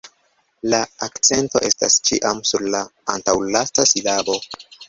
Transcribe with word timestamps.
La 0.73 0.79
akcento 1.07 1.61
estas 1.69 1.99
ĉiam 2.09 2.41
sur 2.53 2.67
la 2.77 2.83
antaŭlasta 3.17 3.91
silabo. 3.95 4.43